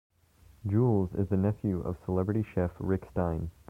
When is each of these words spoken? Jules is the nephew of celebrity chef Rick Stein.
Jules 0.65 1.13
is 1.13 1.29
the 1.29 1.37
nephew 1.37 1.81
of 1.81 1.95
celebrity 2.07 2.41
chef 2.41 2.71
Rick 2.79 3.07
Stein. 3.11 3.51